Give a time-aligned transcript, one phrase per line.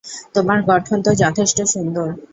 [0.33, 2.07] তোমার গঠন তো যথেষ্ট সুন্দর।